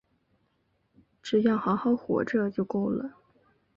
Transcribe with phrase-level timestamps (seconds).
[1.21, 3.17] 只要好好活着就够了